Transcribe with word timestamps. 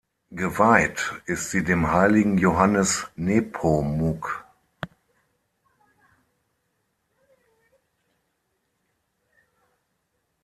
Geweiht 0.31 1.13
ist 1.27 1.51
sie 1.51 1.63
dem 1.63 1.91
Heiligen 1.93 2.39
Johannes 2.39 3.05
Nepomuk. 3.15 4.43